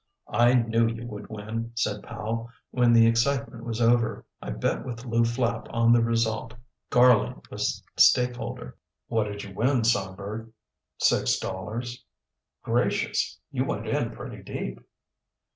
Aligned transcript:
"I 0.33 0.55
knew 0.55 0.87
you 0.87 1.05
would 1.05 1.29
win," 1.29 1.73
said 1.75 2.01
Powell, 2.01 2.49
when 2.71 2.91
the 2.91 3.05
excitement 3.05 3.63
was 3.65 3.79
over. 3.79 4.25
"I 4.41 4.49
bet 4.49 4.83
with 4.83 5.05
Lew 5.05 5.23
Flapp 5.23 5.67
on 5.69 5.93
the 5.93 6.01
result. 6.01 6.55
Garling 6.89 7.39
was 7.51 7.83
stakeholder." 7.97 8.79
"What 9.09 9.25
did 9.25 9.43
you 9.43 9.53
win, 9.53 9.83
Songbird"? 9.83 10.51
"Six 10.97 11.37
dollars." 11.37 12.03
"Gracious! 12.63 13.39
You 13.51 13.65
went 13.65 13.85
in 13.87 14.09
pretty 14.09 14.41
deep.' 14.41 14.79